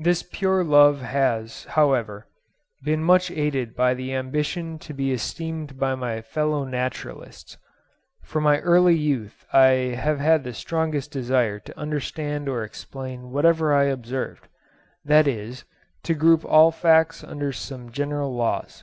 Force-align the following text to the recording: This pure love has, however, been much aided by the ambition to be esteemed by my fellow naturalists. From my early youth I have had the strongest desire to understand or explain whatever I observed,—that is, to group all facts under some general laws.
This 0.00 0.24
pure 0.24 0.64
love 0.64 1.02
has, 1.02 1.66
however, 1.66 2.26
been 2.82 3.00
much 3.04 3.30
aided 3.30 3.76
by 3.76 3.94
the 3.94 4.12
ambition 4.12 4.76
to 4.80 4.92
be 4.92 5.12
esteemed 5.12 5.78
by 5.78 5.94
my 5.94 6.20
fellow 6.20 6.64
naturalists. 6.64 7.58
From 8.24 8.42
my 8.42 8.58
early 8.58 8.96
youth 8.96 9.46
I 9.52 9.94
have 9.94 10.18
had 10.18 10.42
the 10.42 10.52
strongest 10.52 11.12
desire 11.12 11.60
to 11.60 11.78
understand 11.78 12.48
or 12.48 12.64
explain 12.64 13.30
whatever 13.30 13.72
I 13.72 13.84
observed,—that 13.84 15.28
is, 15.28 15.64
to 16.02 16.14
group 16.14 16.44
all 16.44 16.72
facts 16.72 17.22
under 17.22 17.52
some 17.52 17.92
general 17.92 18.34
laws. 18.34 18.82